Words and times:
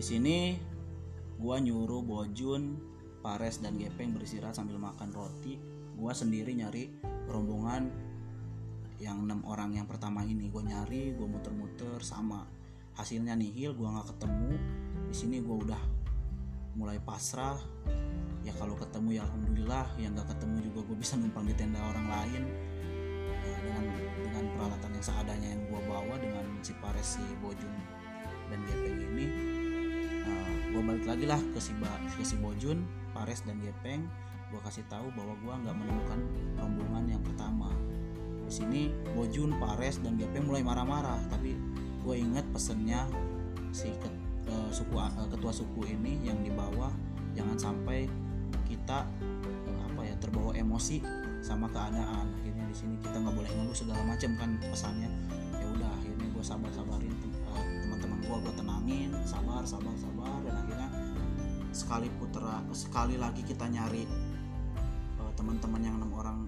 di 0.00 0.08
sini 0.08 0.56
gua 1.36 1.60
nyuruh 1.60 2.00
Bojun, 2.00 2.80
Pares 3.20 3.60
dan 3.60 3.76
Gepeng 3.76 4.16
beristirahat 4.16 4.56
sambil 4.56 4.80
makan 4.80 5.12
roti. 5.12 5.60
Gua 5.92 6.16
sendiri 6.16 6.56
nyari 6.56 6.88
rombongan 7.28 7.92
yang 8.96 9.28
enam 9.28 9.44
orang 9.44 9.76
yang 9.76 9.84
pertama 9.84 10.24
ini. 10.24 10.48
Gua 10.48 10.64
nyari, 10.64 11.12
gua 11.12 11.28
muter-muter 11.28 12.00
sama 12.00 12.48
hasilnya 12.96 13.36
nihil, 13.36 13.76
gua 13.76 14.00
nggak 14.00 14.16
ketemu. 14.16 14.56
Di 15.12 15.14
sini 15.20 15.36
gua 15.44 15.68
udah 15.68 15.82
mulai 16.80 16.96
pasrah. 17.04 17.60
Ya 18.40 18.56
kalau 18.56 18.80
ketemu 18.80 19.20
ya 19.20 19.28
alhamdulillah, 19.28 20.00
yang 20.00 20.16
nggak 20.16 20.32
ketemu 20.32 20.64
juga 20.64 20.80
gue 20.88 20.96
bisa 20.96 21.20
numpang 21.20 21.44
di 21.44 21.52
tenda 21.52 21.76
orang 21.76 22.08
lain. 22.08 22.42
Ya, 23.44 23.56
dengan 23.68 23.84
dengan 24.16 24.44
peralatan 24.56 24.96
yang 24.96 25.04
seadanya 25.04 25.48
yang 25.52 25.62
gua 25.68 25.80
bawa 25.84 26.16
dengan 26.16 26.48
si 26.64 26.72
Pares, 26.80 27.20
si 27.20 27.24
Bojun 27.44 27.74
dan 28.48 28.64
Gepeng 28.64 28.96
ini 28.96 29.69
gue 30.80 30.96
balik 30.96 31.12
lagi 31.12 31.28
lah 31.28 31.36
ke 31.52 31.60
si, 31.60 31.76
ba, 31.76 31.92
ke 32.16 32.24
si 32.24 32.40
Bojun, 32.40 32.80
Pares 33.12 33.44
dan 33.44 33.60
Gepeng. 33.60 34.08
Gue 34.48 34.56
kasih 34.64 34.80
tahu 34.88 35.12
bahwa 35.12 35.36
gue 35.36 35.52
nggak 35.60 35.76
menemukan 35.76 36.20
rombongan 36.56 37.04
yang 37.04 37.20
pertama. 37.20 37.68
Di 38.48 38.64
sini 38.64 38.88
Bojun, 39.12 39.60
Pares 39.60 40.00
dan 40.00 40.16
Gepeng 40.16 40.48
mulai 40.48 40.64
marah-marah, 40.64 41.20
tapi 41.28 41.52
gue 42.00 42.14
inget 42.16 42.48
pesennya 42.48 43.04
si 43.76 43.92
ke, 43.92 44.08
uh, 44.48 44.72
suku 44.72 44.96
uh, 44.96 45.28
ketua 45.28 45.52
suku 45.52 45.84
ini 45.84 46.16
yang 46.24 46.40
di 46.40 46.48
bawah 46.48 46.88
jangan 47.36 47.60
sampai 47.60 48.08
kita 48.64 49.04
uh, 49.68 49.80
apa 49.84 50.00
ya 50.08 50.16
terbawa 50.16 50.56
emosi 50.56 51.04
sama 51.44 51.68
keadaan. 51.68 52.24
Akhirnya 52.40 52.64
di 52.64 52.76
sini 52.80 52.96
kita 53.04 53.20
nggak 53.20 53.36
boleh 53.36 53.52
ngeluh 53.52 53.76
segala 53.76 54.00
macam 54.08 54.32
kan 54.40 54.56
pesannya. 54.64 55.12
Ya 55.60 55.66
udah 55.76 55.92
akhirnya 56.00 56.24
gue 56.24 56.40
sabar-sabarin 56.40 57.12
uh, 57.52 57.64
teman-teman 57.84 58.16
gue 58.24 58.36
gue 58.48 58.54
tenangin 58.56 58.69
sabar 59.60 59.92
sabar 59.92 59.94
sabar 60.00 60.36
dan 60.40 60.54
akhirnya 60.56 60.88
sekali 61.70 62.08
putra 62.16 62.64
sekali 62.72 63.20
lagi 63.20 63.44
kita 63.44 63.68
nyari 63.68 64.08
uh, 65.20 65.32
teman-teman 65.36 65.80
yang 65.84 65.96
enam 66.00 66.12
orang 66.16 66.38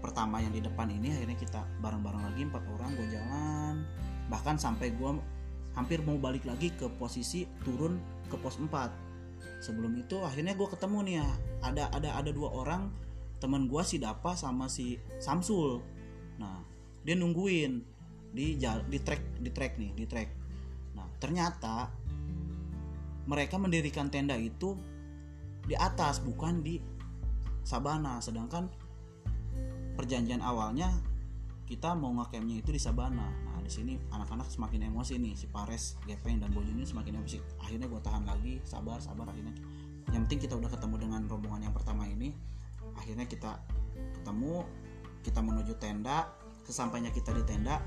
pertama 0.00 0.40
yang 0.40 0.56
di 0.56 0.64
depan 0.64 0.88
ini 0.88 1.12
akhirnya 1.12 1.36
kita 1.36 1.60
bareng-bareng 1.84 2.24
lagi 2.32 2.42
empat 2.48 2.64
orang 2.72 2.90
gue 2.96 3.06
jalan. 3.12 3.84
Bahkan 4.32 4.56
sampai 4.56 4.96
gue 4.96 5.10
hampir 5.76 6.00
mau 6.00 6.16
balik 6.16 6.48
lagi 6.48 6.72
ke 6.72 6.88
posisi 6.96 7.44
turun 7.62 8.00
ke 8.32 8.40
pos 8.40 8.56
4 8.56 9.60
sebelum 9.60 9.92
itu 10.00 10.16
akhirnya 10.24 10.56
gue 10.56 10.68
ketemu 10.72 10.98
nih 11.04 11.14
ya 11.20 11.28
ada 11.60 11.84
ada 11.92 12.10
ada 12.16 12.30
dua 12.32 12.48
orang 12.48 12.88
teman 13.36 13.68
gue 13.68 13.82
si 13.84 14.00
Dapa 14.00 14.32
sama 14.32 14.72
si 14.72 14.96
Samsul. 15.20 15.84
Nah 16.40 16.64
dia 17.04 17.12
nungguin 17.20 17.84
di 18.32 18.56
di 18.88 18.98
track 19.04 19.44
di 19.44 19.50
track 19.52 19.72
nih 19.76 19.92
di 19.92 20.04
track 20.08 20.28
nah 21.00 21.08
ternyata 21.16 21.88
mereka 23.24 23.56
mendirikan 23.56 24.12
tenda 24.12 24.36
itu 24.36 24.76
di 25.64 25.72
atas 25.78 26.20
bukan 26.20 26.60
di 26.60 26.76
sabana. 27.64 28.18
Sedangkan 28.20 28.68
perjanjian 29.96 30.44
awalnya 30.44 30.92
kita 31.64 31.94
mau 31.94 32.10
ngakemnya 32.20 32.60
itu 32.60 32.74
di 32.74 32.80
sabana. 32.82 33.30
Nah 33.30 33.60
di 33.62 33.70
sini 33.70 33.94
anak-anak 34.10 34.50
semakin 34.50 34.90
emosi 34.90 35.16
nih 35.22 35.32
si 35.38 35.46
Pares 35.46 35.96
Gepeng 36.04 36.42
dan 36.42 36.50
Bojo 36.50 36.68
ini 36.68 36.84
semakin 36.84 37.22
emosi. 37.22 37.38
Akhirnya 37.62 37.86
gue 37.86 38.00
tahan 38.02 38.26
lagi 38.26 38.58
sabar 38.66 38.98
sabar 38.98 39.30
akhirnya. 39.30 39.54
Yang 40.10 40.20
penting 40.26 40.40
kita 40.50 40.54
udah 40.58 40.70
ketemu 40.72 40.96
dengan 40.98 41.20
rombongan 41.30 41.70
yang 41.70 41.74
pertama 41.76 42.04
ini. 42.10 42.34
Akhirnya 42.98 43.24
kita 43.30 43.62
ketemu 44.20 44.66
kita 45.22 45.40
menuju 45.40 45.78
tenda. 45.78 46.28
Sesampainya 46.66 47.14
kita 47.14 47.30
di 47.30 47.42
tenda 47.46 47.78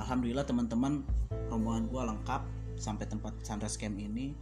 Alhamdulillah 0.00 0.48
teman-teman 0.48 1.04
rombongan 1.52 1.84
gua 1.92 2.02
lengkap 2.08 2.42
sampai 2.80 3.04
tempat 3.04 3.36
sunrise 3.44 3.76
camp 3.76 4.00
ini. 4.00 4.32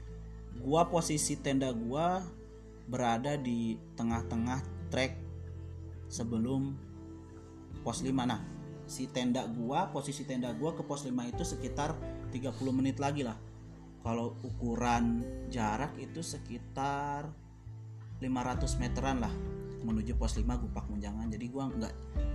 Gua 0.62 0.86
posisi 0.86 1.34
tenda 1.34 1.74
gua 1.74 2.22
berada 2.86 3.34
di 3.34 3.74
tengah-tengah 3.98 4.62
trek 4.88 5.19
sebelum 6.08 6.72
pos 7.84 8.00
5 8.00 8.10
nah 8.16 8.41
si 8.88 9.04
tenda 9.10 9.44
gua 9.44 9.92
posisi 9.92 10.24
tenda 10.24 10.48
gua 10.56 10.72
ke 10.72 10.80
pos 10.86 11.04
5 11.04 11.12
itu 11.28 11.44
sekitar 11.44 11.98
30 12.30 12.54
menit 12.70 13.02
lagi 13.02 13.26
lah. 13.26 13.36
Kalau 14.06 14.38
ukuran 14.46 15.26
jarak 15.50 15.98
itu 15.98 16.22
sekitar 16.22 17.28
500 18.22 18.80
meteran 18.80 19.19
lah 19.20 19.34
menuju 19.82 20.14
pos 20.18 20.38
5 20.38 20.46
Gupak 20.46 20.86
Munjangan. 20.90 21.26
Jadi 21.30 21.46
gua 21.50 21.70
nggak 21.70 21.92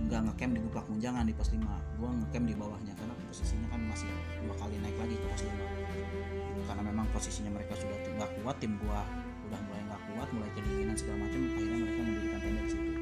nggak 0.08 0.20
ngecamp 0.30 0.52
di 0.56 0.60
Gupak 0.68 0.84
Munjangan 0.88 1.24
di 1.28 1.34
pos 1.36 1.50
5 1.52 1.60
gua 1.98 2.08
ngecamp 2.12 2.44
di 2.48 2.54
bawahnya 2.56 2.92
karena 2.96 3.14
posisinya 3.28 3.66
kan 3.72 3.80
masih 3.90 4.08
dua 4.44 4.54
kali 4.56 4.76
naik 4.80 4.96
lagi 4.96 5.16
ke 5.18 5.26
pos 5.26 5.42
5 5.44 6.64
karena 6.64 6.82
memang 6.86 7.06
posisinya 7.12 7.50
mereka 7.52 7.74
sudah 7.76 7.96
nggak 8.16 8.30
kuat 8.40 8.56
tim 8.62 8.72
gua 8.80 9.02
udah 9.50 9.60
mulai 9.68 9.82
nggak 9.84 10.02
kuat 10.14 10.28
mulai 10.32 10.50
kedinginan 10.56 10.96
segala 10.96 11.28
macam 11.28 11.40
akhirnya 11.52 11.78
mereka 11.84 12.00
mendirikan 12.00 12.40
tenda 12.40 12.60
di 12.62 12.70
situ. 12.72 12.92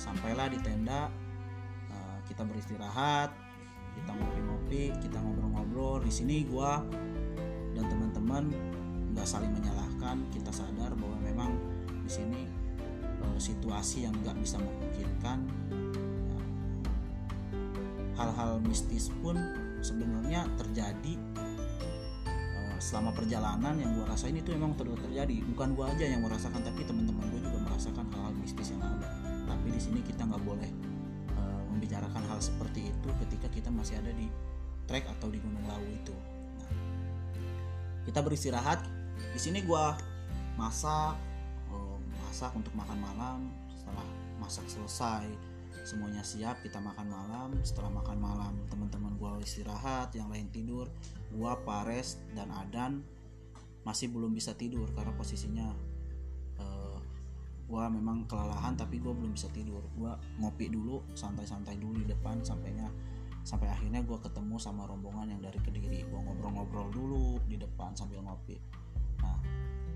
Sampailah 0.00 0.46
di 0.52 0.58
tenda 0.60 1.00
uh, 1.92 2.18
kita 2.28 2.42
beristirahat 2.44 3.30
kita 3.90 4.10
ngopi-ngopi 4.14 4.82
kita 5.02 5.18
ngobrol-ngobrol. 5.18 6.04
Di 6.04 6.12
sini 6.12 6.44
gua 6.46 6.84
dan 7.74 7.84
teman-teman 7.88 8.44
nggak 9.10 9.26
saling 9.26 9.50
menyalahkan 9.50 10.22
kita 10.30 10.50
sadar 10.54 10.94
bahwa 10.94 11.16
memang 11.22 11.50
di 12.06 12.10
sini 12.10 12.59
situasi 13.40 14.04
yang 14.04 14.14
nggak 14.20 14.36
bisa 14.38 14.60
memungkinkan. 14.60 15.38
Uh, 15.80 16.40
hal-hal 18.20 18.60
mistis 18.60 19.08
pun 19.24 19.34
sebenarnya 19.80 20.44
terjadi 20.60 21.16
uh, 22.28 22.76
selama 22.76 23.16
perjalanan 23.16 23.80
yang 23.80 23.96
gua 23.96 24.12
rasain 24.12 24.36
itu 24.36 24.52
memang 24.52 24.76
terus 24.76 25.00
terjadi. 25.00 25.40
Bukan 25.56 25.72
gua 25.72 25.88
aja 25.88 26.04
yang 26.04 26.20
merasakan 26.20 26.60
tapi 26.60 26.84
teman-teman 26.84 27.24
gue 27.32 27.40
juga 27.40 27.58
merasakan 27.64 28.04
hal-hal 28.12 28.34
mistis 28.36 28.76
yang 28.76 28.84
ada. 28.84 29.08
Tapi 29.48 29.66
di 29.72 29.80
sini 29.80 30.00
kita 30.04 30.28
nggak 30.28 30.44
boleh 30.44 30.70
uh, 31.40 31.62
membicarakan 31.72 32.22
hal 32.28 32.38
seperti 32.44 32.92
itu 32.92 33.08
ketika 33.26 33.48
kita 33.48 33.72
masih 33.72 33.96
ada 33.96 34.12
di 34.12 34.28
trek 34.84 35.08
atau 35.08 35.32
di 35.32 35.40
Gunung 35.40 35.64
Lawu 35.64 35.88
itu. 35.88 36.12
Nah, 36.60 36.72
kita 38.04 38.20
beristirahat. 38.20 38.84
Di 39.20 39.40
sini 39.40 39.64
gua 39.64 39.96
masak 40.58 41.29
masak 42.40 42.56
untuk 42.56 42.72
makan 42.72 42.96
malam. 43.04 43.52
Setelah 43.76 44.06
masak 44.40 44.64
selesai 44.64 45.28
semuanya 45.84 46.24
siap 46.24 46.64
kita 46.64 46.80
makan 46.80 47.12
malam. 47.12 47.52
Setelah 47.60 47.92
makan 47.92 48.16
malam 48.16 48.56
teman-teman 48.72 49.12
gua 49.20 49.36
istirahat 49.44 50.08
yang 50.16 50.32
lain 50.32 50.48
tidur. 50.48 50.88
Gua 51.36 51.60
Pares 51.60 52.16
dan 52.32 52.48
Adan 52.48 53.04
masih 53.84 54.08
belum 54.08 54.32
bisa 54.32 54.56
tidur 54.56 54.88
karena 54.96 55.12
posisinya 55.20 55.68
uh, 56.64 56.96
gua 57.68 57.92
memang 57.92 58.24
kelelahan 58.24 58.72
tapi 58.72 59.04
gua 59.04 59.12
belum 59.12 59.36
bisa 59.36 59.52
tidur. 59.52 59.84
Gua 59.92 60.16
ngopi 60.40 60.72
dulu 60.72 61.04
santai-santai 61.12 61.76
dulu 61.76 62.00
di 62.00 62.08
depan 62.08 62.40
sampainya. 62.40 62.88
Sampai 63.44 63.68
akhirnya 63.68 64.00
gua 64.00 64.16
ketemu 64.16 64.56
sama 64.56 64.88
rombongan 64.88 65.28
yang 65.28 65.44
dari 65.44 65.60
kediri. 65.60 66.08
Gua 66.08 66.24
ngobrol-ngobrol 66.24 66.88
dulu 66.88 67.36
di 67.44 67.60
depan 67.60 67.92
sambil 67.92 68.24
ngopi. 68.24 68.56
Nah 69.20 69.36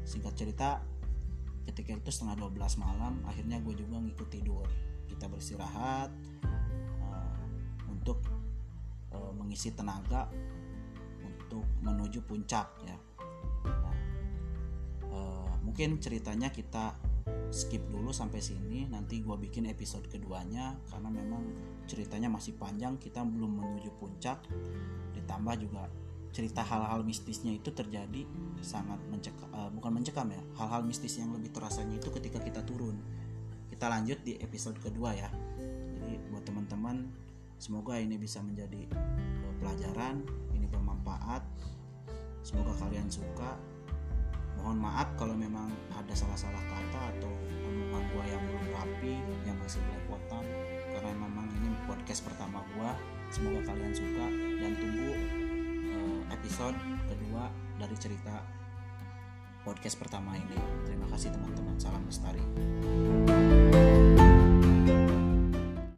singkat 0.04 0.36
cerita 0.36 0.84
ketika 1.64 1.96
itu 1.96 2.10
setengah 2.12 2.48
12 2.48 2.80
malam 2.80 3.20
akhirnya 3.24 3.58
gue 3.60 3.74
juga 3.74 3.96
ngikut 4.00 4.28
tidur. 4.28 4.66
Kita 5.08 5.28
beristirahat 5.28 6.10
uh, 7.00 7.40
untuk 7.88 8.20
uh, 9.12 9.32
mengisi 9.36 9.72
tenaga 9.72 10.28
untuk 11.24 11.64
menuju 11.80 12.24
puncak 12.24 12.68
ya. 12.84 12.96
Nah, 13.64 13.96
uh, 15.08 15.52
mungkin 15.64 16.00
ceritanya 16.00 16.52
kita 16.52 16.96
skip 17.54 17.86
dulu 17.88 18.10
sampai 18.12 18.42
sini. 18.42 18.84
Nanti 18.90 19.22
gue 19.24 19.36
bikin 19.38 19.70
episode 19.70 20.04
keduanya 20.10 20.76
karena 20.90 21.08
memang 21.08 21.42
ceritanya 21.88 22.28
masih 22.28 22.58
panjang. 22.58 22.98
Kita 23.00 23.24
belum 23.24 23.62
menuju 23.62 23.90
puncak. 23.96 24.44
Ditambah 25.14 25.54
juga 25.62 25.86
cerita 26.34 26.66
hal-hal 26.66 27.06
mistisnya 27.06 27.54
itu 27.54 27.70
terjadi 27.70 28.26
sangat 28.58 28.98
mencekam 29.06 29.46
uh, 29.54 29.70
bukan 29.70 30.02
mencekam 30.02 30.26
ya 30.34 30.42
hal-hal 30.58 30.82
mistis 30.82 31.14
yang 31.14 31.30
lebih 31.30 31.54
terasanya 31.54 32.02
itu 32.02 32.10
ketika 32.10 32.42
kita 32.42 32.60
turun. 32.66 32.98
Kita 33.70 33.86
lanjut 33.86 34.18
di 34.26 34.34
episode 34.42 34.74
kedua 34.82 35.14
ya. 35.14 35.30
Jadi 36.02 36.18
buat 36.34 36.42
teman-teman 36.42 37.06
semoga 37.62 37.94
ini 38.02 38.18
bisa 38.18 38.42
menjadi 38.42 38.82
uh, 39.46 39.54
pelajaran 39.62 40.26
ini 40.58 40.66
bermanfaat. 40.66 41.46
Semoga 42.42 42.74
kalian 42.82 43.06
suka. 43.06 43.54
Mohon 44.58 44.90
maaf 44.90 45.14
kalau 45.14 45.38
memang 45.38 45.70
ada 45.94 46.14
salah-salah 46.18 46.60
kata 46.66 47.00
atau 47.14 47.30
omongan 47.62 48.02
gua 48.10 48.24
yang 48.26 48.42
belum 48.42 48.66
rapi 48.74 49.14
yang 49.46 49.56
masih 49.62 49.78
belepotan. 49.86 50.42
Karena 50.98 51.14
memang 51.14 51.46
ini 51.62 51.78
podcast 51.86 52.26
pertama 52.26 52.58
gua. 52.74 52.90
Semoga 53.30 53.70
kalian 53.70 53.94
suka 53.94 54.26
dan 54.62 54.72
tunggu 54.78 55.10
episode 56.44 56.76
kedua 57.08 57.48
dari 57.80 57.96
cerita 57.96 58.36
podcast 59.64 59.96
pertama 59.96 60.36
ini. 60.36 60.60
Terima 60.84 61.08
kasih 61.08 61.32
teman-teman. 61.32 61.80
Salam 61.80 62.04
lestari. 62.04 62.44